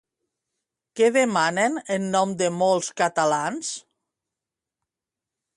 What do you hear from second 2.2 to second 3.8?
de molts catalans?